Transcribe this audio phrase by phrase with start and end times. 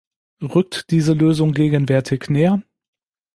[0.41, 2.63] Rückt diese Lösung gegenwärtig näher?